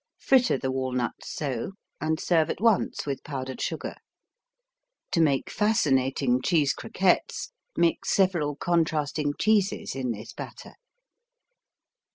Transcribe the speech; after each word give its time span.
Fritter 0.17 0.57
the 0.57 0.71
"walnuts" 0.71 1.31
so, 1.31 1.73
and 1.99 2.19
serve 2.19 2.49
at 2.49 2.59
once 2.59 3.05
with 3.05 3.23
powdered 3.23 3.61
sugar. 3.61 3.93
To 5.11 5.21
make 5.21 5.51
fascinating 5.51 6.41
cheese 6.41 6.73
croquettes, 6.73 7.51
mix 7.77 8.09
several 8.11 8.55
contrasting 8.55 9.35
cheeses 9.39 9.93
in 9.93 10.09
this 10.09 10.33
batter. 10.33 10.73